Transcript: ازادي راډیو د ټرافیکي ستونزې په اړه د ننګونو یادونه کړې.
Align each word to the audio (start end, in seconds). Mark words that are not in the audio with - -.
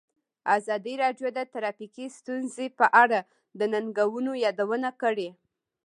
ازادي 0.57 0.93
راډیو 1.03 1.27
د 1.33 1.39
ټرافیکي 1.53 2.05
ستونزې 2.17 2.67
په 2.79 2.85
اړه 3.03 3.19
د 3.59 3.61
ننګونو 3.73 4.31
یادونه 4.45 4.89
کړې. 5.01 5.29